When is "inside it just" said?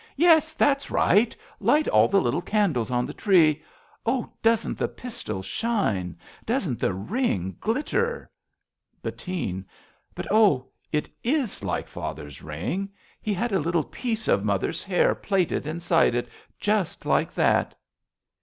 15.67-17.05